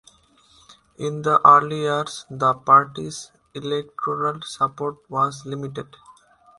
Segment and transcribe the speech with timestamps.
[0.97, 5.95] In the early years the party's electoral support was limited.